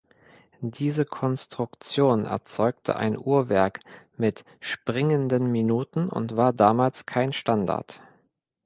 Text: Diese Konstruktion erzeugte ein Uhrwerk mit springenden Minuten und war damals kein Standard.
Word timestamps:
Diese 0.63 1.05
Konstruktion 1.05 2.25
erzeugte 2.25 2.95
ein 2.95 3.15
Uhrwerk 3.15 3.81
mit 4.17 4.45
springenden 4.59 5.51
Minuten 5.51 6.09
und 6.09 6.35
war 6.35 6.53
damals 6.53 7.05
kein 7.05 7.33
Standard. 7.33 8.01